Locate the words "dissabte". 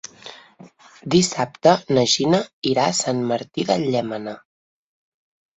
1.15-1.75